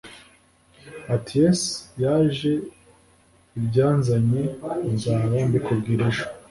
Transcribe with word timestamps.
Atiese 1.15 1.71
yajeibyanzanye 2.03 4.41
nzaba 4.93 5.35
mbikubwira 5.47 6.03
ejo 6.11 6.25